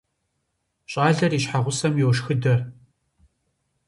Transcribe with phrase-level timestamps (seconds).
[0.91, 2.55] ЩӀалэр и щхьэгъусэм йошхыдэ.